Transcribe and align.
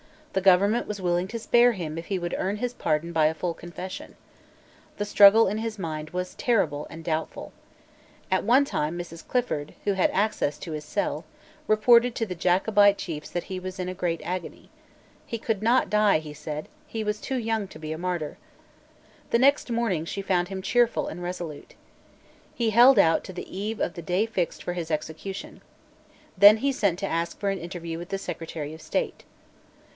The 0.33 0.41
government 0.41 0.87
was 0.87 1.01
willing 1.01 1.27
to 1.27 1.37
spare 1.37 1.73
him 1.73 1.95
if 1.97 2.05
he 2.05 2.17
would 2.17 2.33
earn 2.37 2.55
his 2.57 2.73
pardon 2.73 3.11
by 3.11 3.27
a 3.27 3.35
full 3.35 3.53
confession. 3.53 4.15
The 4.97 5.05
struggle 5.05 5.45
in 5.47 5.57
his 5.59 5.77
mind 5.77 6.09
was 6.11 6.33
terrible 6.35 6.87
and 6.89 7.03
doubtful. 7.03 7.51
At 8.31 8.45
one 8.45 8.65
time 8.65 8.97
Mrs. 8.97 9.27
Clifford, 9.27 9.75
who 9.83 9.93
had 9.93 10.09
access 10.09 10.57
to 10.59 10.71
his 10.71 10.85
cell, 10.85 11.25
reported 11.67 12.15
to 12.15 12.25
the 12.25 12.33
Jacobite 12.33 12.97
chiefs 12.97 13.29
that 13.29 13.43
he 13.43 13.59
was 13.59 13.77
in 13.77 13.89
a 13.89 13.93
great 13.93 14.21
agony. 14.23 14.69
He 15.27 15.37
could 15.37 15.61
not 15.61 15.89
die, 15.89 16.17
he 16.17 16.33
said; 16.33 16.67
he 16.87 17.03
was 17.03 17.19
too 17.21 17.37
young 17.37 17.67
to 17.67 17.77
be 17.77 17.91
a 17.91 17.97
martyr, 17.97 18.37
The 19.29 19.37
next 19.39 19.69
morning 19.69 20.05
she 20.05 20.23
found 20.23 20.47
him 20.47 20.63
cheerful 20.63 21.07
and 21.09 21.21
resolute, 21.21 21.75
He 22.55 22.71
held 22.71 22.97
out 22.97 23.23
till 23.25 23.35
the 23.35 23.55
eve 23.55 23.79
of 23.79 23.93
the 23.93 24.01
day 24.01 24.25
fixed 24.25 24.63
for 24.63 24.73
his 24.73 24.89
execution. 24.89 25.61
Then 26.37 26.57
he 26.57 26.71
sent 26.71 26.97
to 26.99 27.05
ask 27.07 27.37
for 27.37 27.49
an 27.49 27.59
interview 27.59 27.99
with 27.99 28.09
the 28.09 28.17
Secretary 28.17 28.73
of 28.73 28.81
State. 28.81 29.25